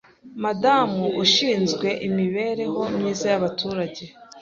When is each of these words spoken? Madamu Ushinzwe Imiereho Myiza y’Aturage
Madamu 0.43 1.03
Ushinzwe 1.23 1.87
Imiereho 2.07 2.81
Myiza 2.97 3.25
y’Aturage 3.33 4.05